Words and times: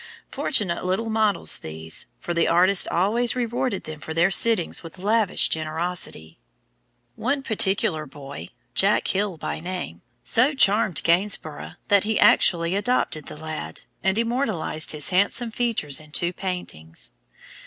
Fortunate 0.31 0.83
little 0.83 1.11
models, 1.11 1.59
these; 1.59 2.07
for 2.19 2.33
the 2.33 2.47
artist 2.47 2.87
always 2.87 3.35
rewarded 3.35 3.83
them 3.83 3.99
for 3.99 4.15
their 4.15 4.31
sittings 4.31 4.81
with 4.81 4.97
lavish 4.97 5.47
generosity. 5.47 6.39
[Illustration: 7.19 7.43
RUSTIC 7.45 7.59
CHILDREN. 7.77 8.09
GAINSBOROUGH.] 8.09 8.15
One 8.15 8.23
particular 8.23 8.27
boy, 8.27 8.49
Jack 8.73 9.07
Hill 9.09 9.37
by 9.37 9.59
name, 9.59 10.01
so 10.23 10.53
charmed 10.53 11.03
Gainsborough 11.03 11.73
that 11.89 12.05
he 12.05 12.19
actually 12.19 12.73
adopted 12.75 13.27
the 13.27 13.37
lad, 13.37 13.81
and 14.03 14.17
immortalized 14.17 14.91
his 14.91 15.09
handsome 15.09 15.51
features 15.51 15.99
in 15.99 16.09
two 16.09 16.33
paintings. 16.33 17.11